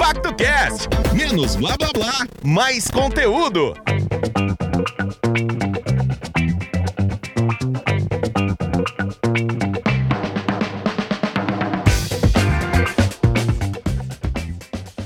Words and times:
PactoCast. 0.00 0.88
Menos 1.14 1.56
blá 1.56 1.76
blá 1.76 1.90
blá, 1.92 2.26
mais 2.42 2.90
conteúdo. 2.90 3.74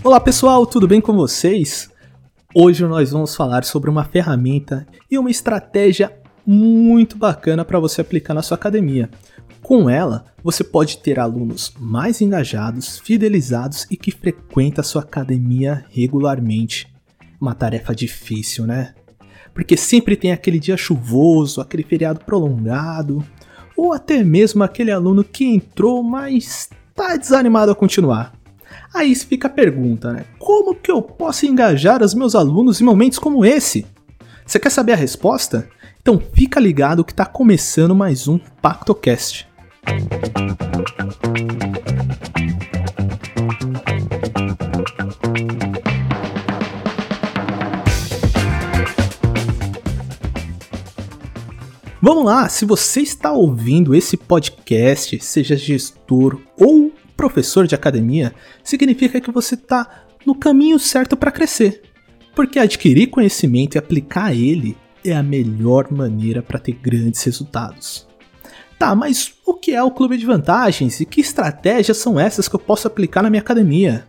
Olá 0.04 0.20
pessoal, 0.20 0.64
tudo 0.64 0.86
bem 0.86 1.00
com 1.00 1.12
vocês? 1.12 1.90
Hoje 2.54 2.86
nós 2.86 3.10
vamos 3.10 3.34
falar 3.34 3.64
sobre 3.64 3.90
uma 3.90 4.04
ferramenta 4.04 4.86
e 5.10 5.18
uma 5.18 5.28
estratégia 5.28 6.16
muito 6.46 7.18
bacana 7.18 7.64
para 7.64 7.80
você 7.80 8.00
aplicar 8.00 8.32
na 8.32 8.42
sua 8.42 8.54
academia. 8.54 9.10
Com 9.64 9.88
ela, 9.88 10.26
você 10.42 10.62
pode 10.62 10.98
ter 10.98 11.18
alunos 11.18 11.72
mais 11.80 12.20
engajados, 12.20 12.98
fidelizados 12.98 13.86
e 13.90 13.96
que 13.96 14.10
frequentam 14.10 14.82
a 14.82 14.84
sua 14.84 15.00
academia 15.00 15.86
regularmente. 15.88 16.86
Uma 17.40 17.54
tarefa 17.54 17.94
difícil, 17.94 18.66
né? 18.66 18.94
Porque 19.54 19.74
sempre 19.74 20.16
tem 20.16 20.32
aquele 20.32 20.60
dia 20.60 20.76
chuvoso, 20.76 21.62
aquele 21.62 21.82
feriado 21.82 22.20
prolongado, 22.26 23.24
ou 23.74 23.94
até 23.94 24.22
mesmo 24.22 24.62
aquele 24.62 24.90
aluno 24.90 25.24
que 25.24 25.46
entrou, 25.46 26.02
mas 26.02 26.68
está 26.90 27.16
desanimado 27.16 27.72
a 27.72 27.74
continuar. 27.74 28.34
Aí 28.92 29.14
fica 29.14 29.48
a 29.48 29.50
pergunta, 29.50 30.12
né? 30.12 30.26
Como 30.38 30.74
que 30.74 30.90
eu 30.90 31.00
posso 31.00 31.46
engajar 31.46 32.02
os 32.02 32.12
meus 32.12 32.34
alunos 32.34 32.82
em 32.82 32.84
momentos 32.84 33.18
como 33.18 33.46
esse? 33.46 33.86
Você 34.44 34.58
quer 34.58 34.70
saber 34.70 34.92
a 34.92 34.96
resposta? 34.96 35.66
Então 36.02 36.20
fica 36.34 36.60
ligado 36.60 37.02
que 37.02 37.12
está 37.12 37.24
começando 37.24 37.94
mais 37.94 38.28
um 38.28 38.38
PactoCast. 38.60 39.53
Vamos 52.06 52.26
lá, 52.26 52.50
se 52.50 52.66
você 52.66 53.00
está 53.00 53.32
ouvindo 53.32 53.94
esse 53.94 54.14
podcast, 54.14 55.18
seja 55.20 55.56
gestor 55.56 56.38
ou 56.54 56.92
professor 57.16 57.66
de 57.66 57.74
academia, 57.74 58.34
significa 58.62 59.22
que 59.22 59.30
você 59.30 59.54
está 59.54 60.04
no 60.26 60.34
caminho 60.34 60.78
certo 60.78 61.16
para 61.16 61.32
crescer. 61.32 61.80
Porque 62.34 62.58
adquirir 62.58 63.06
conhecimento 63.06 63.76
e 63.76 63.78
aplicar 63.78 64.34
ele 64.34 64.76
é 65.02 65.14
a 65.14 65.22
melhor 65.22 65.90
maneira 65.90 66.42
para 66.42 66.58
ter 66.58 66.72
grandes 66.72 67.22
resultados. 67.22 68.06
Tá, 68.84 68.94
mas 68.94 69.32
o 69.46 69.54
que 69.54 69.72
é 69.72 69.82
o 69.82 69.90
clube 69.90 70.18
de 70.18 70.26
vantagens 70.26 71.00
e 71.00 71.06
que 71.06 71.18
estratégias 71.18 71.96
são 71.96 72.20
essas 72.20 72.48
que 72.48 72.54
eu 72.54 72.60
posso 72.60 72.86
aplicar 72.86 73.22
na 73.22 73.30
minha 73.30 73.40
academia? 73.40 74.06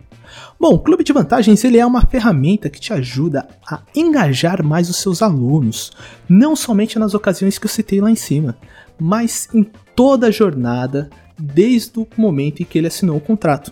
Bom, 0.60 0.74
o 0.74 0.80
clube 0.80 1.02
de 1.02 1.14
vantagens 1.14 1.64
ele 1.64 1.78
é 1.78 1.86
uma 1.86 2.06
ferramenta 2.06 2.70
que 2.70 2.82
te 2.82 2.92
ajuda 2.92 3.48
a 3.66 3.80
engajar 3.96 4.62
mais 4.62 4.90
os 4.90 4.98
seus 4.98 5.22
alunos, 5.22 5.94
não 6.28 6.58
somente 6.58 7.00
nas 7.00 7.14
ocasiões 7.14 7.58
que 7.58 7.68
eu 7.68 7.70
citei 7.70 8.02
lá 8.02 8.12
em 8.12 8.18
cima, 8.18 8.58
mas 9.00 9.48
em 9.54 9.66
toda 9.96 10.28
a 10.28 10.32
jornada 10.32 11.10
desde 11.40 11.98
o 11.98 12.06
momento 12.18 12.62
em 12.62 12.66
que 12.66 12.78
ele 12.78 12.88
assinou 12.88 13.16
o 13.16 13.22
contrato. 13.22 13.72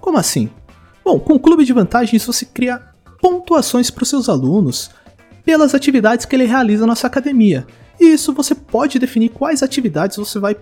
Como 0.00 0.16
assim? 0.16 0.48
Bom, 1.04 1.20
com 1.20 1.34
o 1.34 1.40
clube 1.40 1.62
de 1.62 1.74
vantagens 1.74 2.24
você 2.24 2.46
cria 2.46 2.80
pontuações 3.20 3.90
para 3.90 4.02
os 4.02 4.08
seus 4.08 4.30
alunos 4.30 4.90
pelas 5.44 5.74
atividades 5.74 6.24
que 6.24 6.34
ele 6.34 6.46
realiza 6.46 6.86
na 6.86 6.94
sua 6.94 7.08
academia. 7.08 7.66
E 8.00 8.12
isso 8.12 8.32
você 8.32 8.54
pode 8.54 8.98
definir 8.98 9.30
quais 9.30 9.62
atividades 9.62 10.16
você 10.16 10.38
vai 10.38 10.56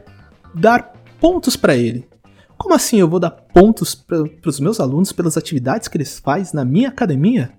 dar 0.55 0.93
pontos 1.21 1.57
para 1.57 1.77
ele. 1.77 2.09
Como 2.57 2.75
assim 2.75 2.99
eu 2.99 3.09
vou 3.09 3.19
dar 3.19 3.31
pontos 3.31 3.95
para 3.95 4.27
os 4.47 4.61
meus 4.61 4.81
alunos 4.81 5.13
pelas 5.13 5.37
atividades 5.37 5.89
que 5.89 5.97
eles 5.97 6.19
fazem 6.19 6.55
na 6.55 6.65
minha 6.65 6.89
academia? 6.89 7.51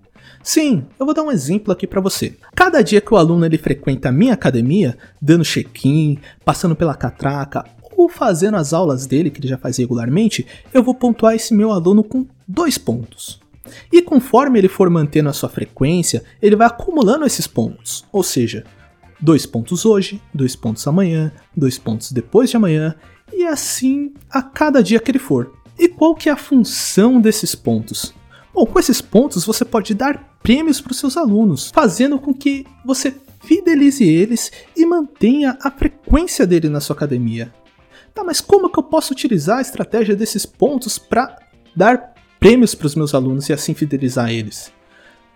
Sim, 0.44 0.86
eu 1.00 1.06
vou 1.06 1.14
dar 1.14 1.24
um 1.24 1.32
exemplo 1.32 1.72
aqui 1.72 1.86
para 1.86 2.02
você. 2.02 2.36
Cada 2.56 2.82
dia 2.82 3.02
que 3.02 3.14
o 3.14 3.18
aluno 3.18 3.46
ele 3.46 3.58
frequenta 3.58 4.10
a 4.10 4.12
minha 4.12 4.34
academia, 4.34 4.98
dando 5.22 5.44
check-in, 5.44 6.20
passando 6.44 6.76
pela 6.76 6.96
catraca 6.96 7.64
ou 7.96 8.10
fazendo 8.10 8.58
as 8.58 8.74
aulas 8.74 9.06
dele, 9.06 9.30
que 9.30 9.40
ele 9.40 9.48
já 9.48 9.58
faz 9.58 9.78
regularmente, 9.78 10.46
eu 10.74 10.84
vou 10.84 10.96
pontuar 10.96 11.36
esse 11.36 11.54
meu 11.54 11.72
aluno 11.72 12.04
com 12.04 12.26
dois 12.48 12.78
pontos. 12.78 13.40
E 13.92 14.02
conforme 14.02 14.60
ele 14.60 14.68
for 14.68 14.90
mantendo 14.90 15.30
a 15.30 15.34
sua 15.34 15.50
frequência, 15.50 16.24
ele 16.42 16.56
vai 16.56 16.68
acumulando 16.68 17.26
esses 17.26 17.46
pontos. 17.46 18.04
Ou 18.12 18.24
seja, 18.24 18.64
dois 19.22 19.46
pontos 19.46 19.86
hoje, 19.86 20.22
dois 20.34 20.56
pontos 20.56 20.86
amanhã, 20.88 21.32
dois 21.56 21.78
pontos 21.78 22.12
depois 22.12 22.50
de 22.50 22.58
amanhã, 22.58 22.96
e 23.32 23.46
assim 23.46 24.14
a 24.30 24.42
cada 24.42 24.82
dia 24.82 25.00
que 25.00 25.12
ele 25.12 25.20
for. 25.20 25.54
E 25.78 25.88
qual 25.88 26.16
que 26.16 26.30
é 26.30 26.32
a 26.32 26.38
função 26.38 27.22
desses 27.22 27.56
pontos? 27.56 28.14
Bom, 28.54 28.66
com 28.66 28.80
esses 28.80 29.02
pontos 29.02 29.46
você 29.46 29.64
pode 29.64 29.94
dar 29.94 30.38
prêmios 30.44 30.82
para 30.82 30.92
os 30.92 31.00
seus 31.00 31.16
alunos, 31.16 31.72
fazendo 31.74 32.20
com 32.20 32.34
que 32.34 32.66
você 32.86 33.16
fidelize 33.44 34.04
eles 34.04 34.52
e 34.76 34.86
mantenha 34.86 35.58
a 35.62 35.72
frequência 35.72 36.46
dele 36.46 36.70
na 36.70 36.82
sua 36.82 36.96
academia. 36.96 37.54
Tá, 38.14 38.24
mas 38.24 38.42
como 38.42 38.70
que 38.70 38.78
eu 38.78 38.84
posso 38.84 39.14
utilizar 39.14 39.60
a 39.60 39.62
estratégia 39.62 40.16
desses 40.16 40.46
pontos 40.46 40.98
para 40.98 41.38
dar 41.76 42.14
prêmios 42.40 42.76
para 42.76 42.88
os 42.88 42.96
meus 42.96 43.16
alunos 43.16 43.48
e 43.48 43.54
assim 43.54 43.74
fidelizar 43.74 44.30
eles? 44.30 44.72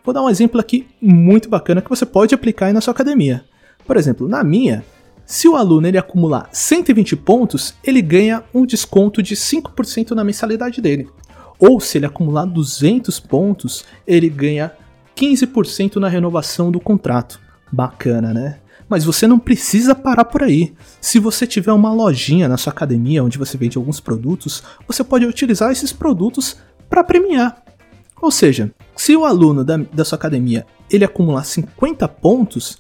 Vou 0.04 0.14
dar 0.14 0.22
um 0.22 0.30
exemplo 0.30 0.60
aqui 0.60 0.88
muito 1.02 1.50
bacana 1.50 1.82
que 1.82 1.90
você 1.90 2.06
pode 2.06 2.36
aplicar 2.36 2.68
aí 2.68 2.74
na 2.74 2.82
sua 2.82 2.92
academia. 2.92 3.46
Por 3.86 3.98
exemplo, 3.98 4.28
na 4.28 4.44
minha, 4.44 4.84
se 5.26 5.48
o 5.48 5.56
aluno 5.56 5.88
ele 5.88 5.98
acumular 5.98 6.50
120 6.52 7.16
pontos, 7.16 7.74
ele 7.84 8.02
ganha 8.02 8.44
um 8.54 8.66
desconto 8.66 9.24
de 9.24 9.36
5% 9.36 10.12
na 10.12 10.24
mensalidade 10.24 10.82
dele. 10.82 11.10
Ou 11.60 11.80
se 11.80 11.98
ele 11.98 12.06
acumular 12.06 12.46
200 12.46 13.20
pontos, 13.20 13.86
ele 14.06 14.30
ganha 14.30 14.72
15% 15.16 15.96
na 15.96 16.08
renovação 16.08 16.70
do 16.72 16.80
contrato. 16.80 17.40
Bacana, 17.72 18.34
né? 18.34 18.60
Mas 18.88 19.04
você 19.04 19.26
não 19.26 19.40
precisa 19.40 19.96
parar 19.96 20.26
por 20.26 20.44
aí. 20.44 20.74
Se 21.02 21.18
você 21.18 21.48
tiver 21.48 21.72
uma 21.72 21.92
lojinha 21.92 22.48
na 22.48 22.58
sua 22.58 22.72
academia 22.72 23.24
onde 23.24 23.38
você 23.38 23.58
vende 23.58 23.78
alguns 23.78 24.00
produtos, 24.00 24.62
você 24.88 25.04
pode 25.04 25.26
utilizar 25.26 25.72
esses 25.72 25.92
produtos 25.92 26.58
para 26.88 27.04
premiar. 27.04 27.64
Ou 28.22 28.30
seja, 28.30 28.72
se 28.96 29.16
o 29.16 29.26
aluno 29.26 29.64
da, 29.64 29.78
da 29.78 30.06
sua 30.06 30.18
academia 30.18 30.66
ele 30.90 31.04
acumular 31.04 31.44
50 31.44 32.08
pontos, 32.08 32.78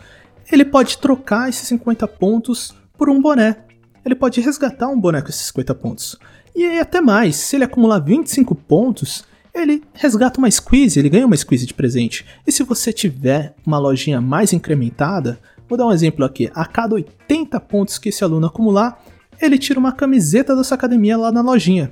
ele 0.51 0.65
pode 0.65 0.97
trocar 0.97 1.49
esses 1.49 1.67
50 1.67 2.07
pontos 2.07 2.73
por 2.97 3.09
um 3.09 3.21
boné. 3.21 3.57
Ele 4.05 4.15
pode 4.15 4.41
resgatar 4.41 4.87
um 4.87 4.99
boné 4.99 5.21
com 5.21 5.29
esses 5.29 5.47
50 5.47 5.75
pontos. 5.75 6.17
E 6.55 6.63
aí 6.63 6.79
até 6.79 7.01
mais, 7.01 7.35
se 7.35 7.55
ele 7.55 7.63
acumular 7.63 7.99
25 7.99 8.53
pontos, 8.55 9.25
ele 9.53 9.83
resgata 9.93 10.39
uma 10.39 10.49
squeeze, 10.49 10.99
ele 10.99 11.09
ganha 11.09 11.25
uma 11.25 11.35
squeeze 11.35 11.65
de 11.65 11.73
presente. 11.73 12.25
E 12.45 12.51
se 12.51 12.63
você 12.63 12.93
tiver 12.93 13.55
uma 13.65 13.79
lojinha 13.79 14.21
mais 14.21 14.53
incrementada, 14.53 15.39
Vou 15.67 15.77
dar 15.77 15.87
um 15.87 15.91
exemplo 15.91 16.23
aqui. 16.23 16.49
A 16.53 16.65
cada 16.65 16.95
80 16.95 17.59
pontos 17.59 17.97
que 17.97 18.09
esse 18.09 18.23
aluno 18.23 18.47
acumular, 18.47 19.03
ele 19.41 19.57
tira 19.57 19.79
uma 19.79 19.91
camiseta 19.91 20.55
da 20.55 20.63
sua 20.63 20.75
academia 20.75 21.17
lá 21.17 21.31
na 21.31 21.41
lojinha. 21.41 21.91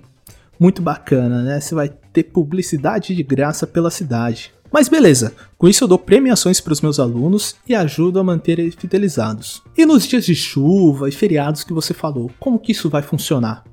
Muito 0.59 0.81
bacana, 0.81 1.41
né? 1.41 1.59
Você 1.59 1.73
vai 1.73 1.89
ter 1.89 2.23
publicidade 2.23 3.15
de 3.15 3.23
graça 3.23 3.65
pela 3.65 3.89
cidade. 3.89 4.52
Mas 4.73 4.89
beleza, 4.89 5.35
com 5.55 5.67
isso 5.67 5.83
eu 5.83 5.87
dou 5.87 5.99
premiações 5.99 6.59
para 6.59 6.73
os 6.73 6.81
meus 6.81 6.99
alunos 6.99 7.55
e 7.69 7.75
ajudo 7.75 8.19
a 8.19 8.23
manter 8.23 8.57
eles 8.57 8.73
fidelizados. 8.73 9.61
E 9.77 9.85
nos 9.85 10.07
dias 10.07 10.25
de 10.25 10.33
chuva 10.33 11.07
e 11.07 11.11
feriados 11.11 11.63
que 11.63 11.71
você 11.71 11.93
falou, 11.93 12.31
como 12.39 12.57
que 12.57 12.71
isso 12.71 12.89
vai 12.89 13.03
funcionar? 13.03 13.63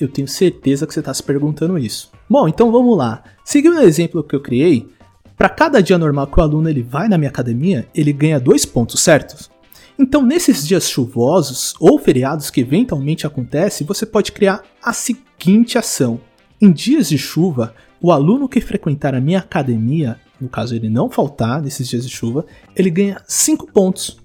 Eu 0.00 0.08
tenho 0.08 0.26
certeza 0.26 0.84
que 0.84 0.92
você 0.92 0.98
está 0.98 1.14
se 1.14 1.22
perguntando 1.22 1.78
isso. 1.78 2.10
Bom, 2.28 2.48
então 2.48 2.72
vamos 2.72 2.98
lá. 2.98 3.22
Seguindo 3.44 3.76
o 3.76 3.82
exemplo 3.82 4.24
que 4.24 4.34
eu 4.34 4.40
criei, 4.40 4.88
para 5.36 5.48
cada 5.48 5.80
dia 5.80 5.96
normal 5.96 6.26
que 6.26 6.40
o 6.40 6.42
aluno 6.42 6.68
ele 6.68 6.82
vai 6.82 7.08
na 7.08 7.16
minha 7.16 7.30
academia, 7.30 7.86
ele 7.94 8.12
ganha 8.12 8.40
dois 8.40 8.66
pontos, 8.66 9.00
certos? 9.00 9.48
Então, 9.96 10.26
nesses 10.26 10.66
dias 10.66 10.90
chuvosos 10.90 11.74
ou 11.78 12.00
feriados 12.00 12.50
que 12.50 12.62
eventualmente 12.62 13.24
acontecem, 13.24 13.86
você 13.86 14.04
pode 14.04 14.32
criar 14.32 14.64
a 14.82 14.92
seguinte 14.92 15.78
ação. 15.78 16.20
Em 16.60 16.72
dias 16.72 17.08
de 17.08 17.16
chuva, 17.16 17.76
o 18.00 18.10
aluno 18.10 18.48
que 18.48 18.60
frequentar 18.60 19.14
a 19.14 19.20
minha 19.20 19.38
academia, 19.38 20.18
no 20.40 20.48
caso 20.48 20.74
ele 20.74 20.88
não 20.88 21.10
faltar 21.10 21.62
nesses 21.62 21.88
dias 21.88 22.04
de 22.04 22.10
chuva, 22.10 22.46
ele 22.76 22.90
ganha 22.90 23.22
5 23.26 23.72
pontos. 23.72 24.18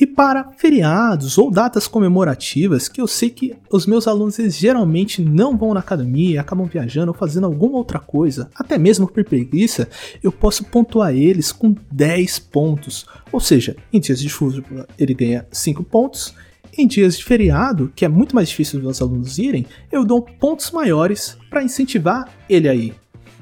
E 0.00 0.06
para 0.06 0.50
feriados 0.56 1.36
ou 1.36 1.50
datas 1.50 1.86
comemorativas, 1.86 2.88
que 2.88 3.02
eu 3.02 3.06
sei 3.06 3.28
que 3.28 3.54
os 3.70 3.84
meus 3.84 4.08
alunos 4.08 4.36
geralmente 4.36 5.20
não 5.20 5.58
vão 5.58 5.74
na 5.74 5.80
academia, 5.80 6.40
acabam 6.40 6.66
viajando 6.66 7.12
ou 7.12 7.18
fazendo 7.18 7.44
alguma 7.44 7.76
outra 7.76 7.98
coisa, 7.98 8.50
até 8.54 8.78
mesmo 8.78 9.06
por 9.06 9.22
preguiça, 9.22 9.86
eu 10.22 10.32
posso 10.32 10.64
pontuar 10.64 11.14
eles 11.14 11.52
com 11.52 11.76
10 11.92 12.38
pontos. 12.38 13.04
Ou 13.30 13.40
seja, 13.40 13.76
em 13.92 14.00
dias 14.00 14.20
de 14.20 14.28
chuva 14.30 14.86
ele 14.98 15.12
ganha 15.12 15.46
5 15.52 15.84
pontos, 15.84 16.34
em 16.78 16.86
dias 16.86 17.18
de 17.18 17.24
feriado, 17.24 17.92
que 17.94 18.04
é 18.04 18.08
muito 18.08 18.34
mais 18.34 18.48
difícil 18.48 18.78
os 18.78 18.84
meus 18.84 19.02
alunos 19.02 19.38
irem, 19.38 19.66
eu 19.92 20.02
dou 20.02 20.22
pontos 20.22 20.70
maiores 20.70 21.36
para 21.50 21.62
incentivar 21.62 22.26
ele 22.48 22.68
a 22.70 22.74
ir. 22.74 22.94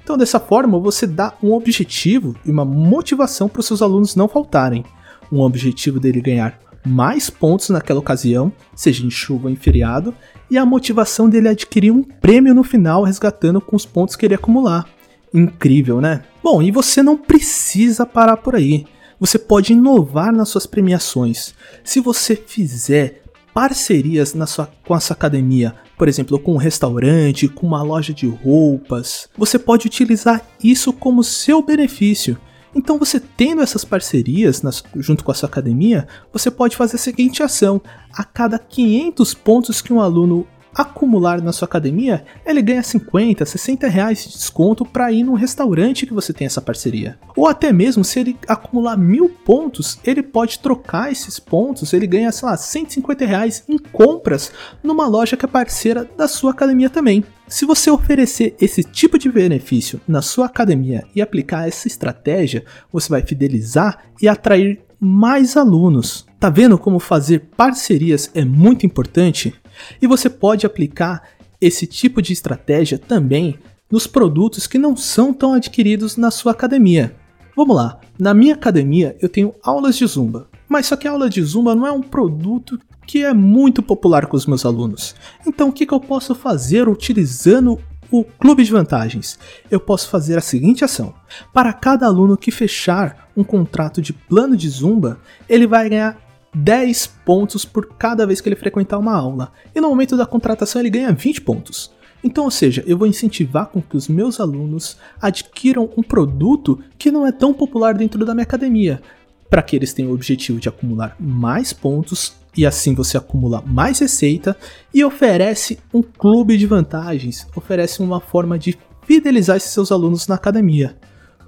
Então, 0.09 0.17
dessa 0.17 0.41
forma, 0.41 0.79
você 0.79 1.07
dá 1.07 1.35
um 1.43 1.53
objetivo 1.53 2.35
e 2.43 2.51
uma 2.51 2.65
motivação 2.65 3.47
para 3.47 3.61
os 3.61 3.67
seus 3.67 3.83
alunos 3.83 4.17
não 4.17 4.27
faltarem 4.27 4.83
um 5.31 5.43
objetivo 5.43 6.01
dele 6.01 6.23
ganhar 6.23 6.59
mais 6.83 7.29
pontos 7.29 7.69
naquela 7.69 8.01
ocasião, 8.01 8.51
seja 8.75 9.05
em 9.05 9.11
chuva 9.11 9.49
ou 9.49 9.53
em 9.53 9.55
feriado, 9.55 10.15
e 10.51 10.57
a 10.57 10.65
motivação 10.65 11.29
dele 11.29 11.51
adquirir 11.51 11.91
um 11.91 12.03
prêmio 12.03 12.55
no 12.55 12.65
final 12.65 13.03
resgatando 13.03 13.61
com 13.61 13.77
os 13.77 13.85
pontos 13.85 14.17
que 14.17 14.25
ele 14.25 14.35
acumular. 14.35 14.89
Incrível, 15.35 16.01
né? 16.01 16.23
Bom, 16.43 16.63
e 16.63 16.71
você 16.71 17.03
não 17.03 17.15
precisa 17.15 18.07
parar 18.07 18.39
por 18.39 18.57
aí. 18.57 18.87
Você 19.21 19.39
pode 19.39 19.75
inovar 19.75 20.33
nas 20.33 20.49
suas 20.49 20.65
premiações. 20.65 21.55
Se 21.85 22.01
você 22.01 22.35
fizer 22.35 23.25
parcerias 23.53 24.35
sua, 24.47 24.71
com 24.87 24.95
a 24.95 25.01
sua 25.01 25.13
academia, 25.13 25.75
por 25.99 26.09
exemplo, 26.09 26.39
com 26.39 26.55
um 26.55 26.59
restaurante, 26.59 27.49
com 27.49 27.67
uma 27.67 27.83
loja 27.83 28.15
de 28.15 28.27
roupas, 28.27 29.29
você 29.37 29.59
pode 29.59 29.87
utilizar 29.87 30.43
isso 30.63 30.93
como 30.93 31.25
seu 31.25 31.61
benefício. 31.61 32.39
Então, 32.75 32.99
você 32.99 33.19
tendo 33.19 33.61
essas 33.61 33.85
parcerias 33.85 34.63
nas, 34.63 34.85
junto 34.97 35.25
com 35.25 35.33
a 35.33 35.35
sua 35.35 35.49
academia, 35.49 36.07
você 36.33 36.51
pode 36.51 36.77
fazer 36.77 36.97
a 36.97 37.01
seguinte 37.01 37.43
ação: 37.43 37.81
a 38.13 38.23
cada 38.23 38.59
500 38.59 39.35
pontos 39.35 39.83
que 39.83 39.93
um 39.93 40.01
aluno 40.01 40.47
acumular 40.75 41.43
na 41.43 41.53
sua 41.53 41.67
academia, 41.67 42.25
ele 42.45 42.63
ganha 42.63 42.83
50, 42.83 43.45
60 43.45 43.89
reais 43.89 44.25
de 44.25 44.31
desconto 44.31 44.85
para 44.85 45.11
ir 45.13 45.25
num 45.25 45.35
restaurante 45.35 46.07
que 46.07 46.15
você 46.15 46.33
tem 46.33 46.47
essa 46.47 46.61
parceria. 46.61 47.19
Ou 47.37 47.47
até 47.47 47.73
mesmo 47.73 48.05
se 48.05 48.21
ele 48.21 48.37
acumular 48.47 48.97
mil 48.97 49.29
pontos, 49.29 49.99
ele 50.05 50.23
pode 50.23 50.59
trocar 50.59 51.11
esses 51.11 51.39
pontos, 51.39 51.93
ele 51.93 52.07
ganha, 52.07 52.33
sei 52.33 52.49
lá, 52.49 52.57
150 52.57 53.25
reais 53.25 53.65
em 53.69 53.79
compras 53.79 54.53
numa 54.83 55.07
loja 55.07 55.37
que 55.37 55.45
é 55.45 55.49
parceira 55.49 56.09
da 56.17 56.29
sua 56.29 56.51
academia 56.51 56.91
também. 56.91 57.25
Se 57.49 57.65
você 57.65 57.91
oferecer 57.91 58.55
esse 58.61 58.85
tipo 58.85 59.19
de 59.19 59.31
benefício 59.31 60.01
na 60.07 60.21
sua 60.21 60.47
academia 60.47 61.05
e 61.15 61.23
aplicar 61.23 61.67
essa 61.67 61.89
estratégia, 61.89 62.63
você 62.93 63.09
vai 63.09 63.23
fidelizar 63.23 64.05
e 64.21 64.29
atrair 64.29 64.81
mais 65.01 65.57
alunos. 65.57 66.27
Tá 66.39 66.51
vendo 66.51 66.79
como 66.79 66.99
fazer 66.99 67.51
parcerias 67.57 68.31
é 68.35 68.45
muito 68.45 68.87
importante? 68.87 69.55
E 70.01 70.07
você 70.07 70.29
pode 70.29 70.67
aplicar 70.67 71.23
esse 71.61 71.87
tipo 71.87 72.23
de 72.23 72.33
estratégia 72.33 72.99
também 72.99 73.59
nos 73.91 74.07
produtos 74.07 74.67
que 74.67 74.79
não 74.79 74.97
são 74.97 75.33
tão 75.33 75.55
adquiridos 75.55 76.17
na 76.17 76.31
sua 76.31 76.53
academia. 76.53 77.15
Vamos 77.57 77.75
lá, 77.75 77.99
na 78.19 78.33
minha 78.33 78.55
academia 78.55 79.17
eu 79.21 79.29
tenho 79.29 79.55
aulas 79.63 79.97
de 79.97 80.07
zumba, 80.07 80.49
mas 80.69 80.87
só 80.87 80.97
que 80.97 81.09
a 81.09 81.11
aula 81.11 81.29
de 81.29 81.43
zumba 81.43 81.75
não 81.75 81.87
é 81.87 81.91
um 81.91 82.03
produto 82.03 82.79
que 83.07 83.25
é 83.25 83.33
muito 83.33 83.83
popular 83.83 84.27
com 84.27 84.37
os 84.37 84.47
meus 84.47 84.65
alunos. 84.65 85.15
Então 85.47 85.71
o 85.71 85.73
que, 85.73 85.87
que 85.87 85.95
eu 85.95 85.99
posso 85.99 86.35
fazer 86.35 86.89
utilizando 86.89 87.81
o 88.11 88.25
clube 88.25 88.65
de 88.65 88.71
vantagens? 88.71 89.39
Eu 89.71 89.81
posso 89.81 90.09
fazer 90.09 90.37
a 90.39 90.43
seguinte 90.43 90.85
ação: 90.85 91.15
para 91.53 91.73
cada 91.73 92.07
aluno 92.07 92.37
que 92.37 92.51
fechar 92.51 93.31
um 93.37 93.45
contrato 93.45 94.01
de 94.01 94.13
plano 94.13 94.57
de 94.57 94.69
zumba, 94.69 95.21
ele 95.49 95.67
vai 95.67 95.89
ganhar 95.89 96.19
10 96.55 97.07
pontos 97.25 97.65
por 97.65 97.87
cada 97.97 98.27
vez 98.27 98.41
que 98.41 98.49
ele 98.49 98.57
frequentar 98.57 98.99
uma 98.99 99.15
aula, 99.15 99.53
e 99.75 99.81
no 99.81 99.89
momento 99.89 100.17
da 100.17 100.27
contratação 100.27 100.81
ele 100.81 100.91
ganha 100.91 101.13
20 101.13 101.43
pontos. 101.43 101.93
Então, 102.23 102.45
ou 102.45 102.51
seja, 102.51 102.83
eu 102.87 102.99
vou 102.99 103.07
incentivar 103.07 103.67
com 103.67 103.81
que 103.81 103.97
os 103.97 104.09
meus 104.09 104.41
alunos 104.41 104.97
adquiram 105.21 105.89
um 105.97 106.03
produto 106.03 106.83
que 106.99 107.13
não 107.13 107.27
é 107.27 107.31
tão 107.31 107.55
popular 107.55 107.95
dentro 107.95 108.25
da 108.25 108.35
minha 108.35 108.43
academia, 108.43 109.01
para 109.49 109.63
que 109.63 109.77
eles 109.77 109.93
tenham 109.93 110.11
o 110.11 110.15
objetivo 110.15 110.59
de 110.59 110.69
acumular 110.69 111.15
mais 111.19 111.73
pontos 111.73 112.35
e 112.59 112.67
assim 112.67 112.93
você 112.93 113.17
acumula 113.17 113.63
mais 113.65 114.01
receita 114.01 114.57
e 114.93 115.05
oferece 115.05 115.79
um 115.95 116.03
clube 116.03 116.59
de 116.59 116.67
vantagens, 116.67 117.47
oferece 117.55 118.03
uma 118.03 118.21
forma 118.21 118.59
de 118.59 118.77
fidelizar 119.07 119.57
esses 119.57 119.71
seus 119.71 119.93
alunos 119.93 120.27
na 120.27 120.35
academia. 120.35 120.99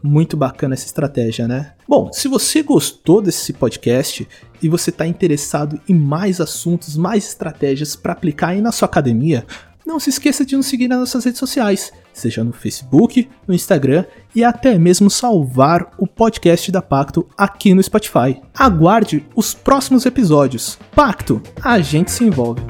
Muito 0.01 0.37
bacana 0.37 0.75
essa 0.75 0.87
estratégia, 0.87 1.49
né? 1.49 1.73
Bom, 1.89 2.13
se 2.13 2.29
você 2.29 2.63
gostou 2.63 3.21
desse 3.21 3.53
podcast 3.53 4.27
e 4.63 4.69
você 4.69 4.91
está 4.91 5.05
interessado 5.05 5.81
em 5.89 5.95
mais 5.95 6.41
assuntos, 6.41 6.97
mais 6.97 7.27
estratégias 7.27 7.97
para 7.97 8.13
aplicar 8.13 8.51
aí 8.51 8.61
na 8.61 8.71
sua 8.71 8.87
academia, 8.87 9.45
não 9.85 9.99
se 9.99 10.11
esqueça 10.11 10.45
de 10.47 10.57
nos 10.57 10.67
seguir 10.67 10.87
nas 10.87 11.01
nossas 11.01 11.25
redes 11.25 11.41
sociais, 11.41 11.93
seja 12.13 12.45
no 12.45 12.53
Facebook, 12.53 13.29
no 13.49 13.53
Instagram 13.53 14.05
e 14.35 14.45
até 14.45 14.79
mesmo 14.79 15.11
salvar 15.11 15.91
o 15.99 16.07
podcast 16.07 16.71
da 16.71 16.83
Pacto 16.83 17.27
aqui 17.37 17.75
no 17.75 17.83
Spotify. 17.83 18.41
Aguarde 18.55 19.27
os 19.35 19.55
próximos 19.55 20.07
episódios. 20.07 20.79
Pacto, 20.95 21.43
a 21.63 21.81
gente 21.81 22.11
se 22.11 22.25
envolve. 22.25 22.63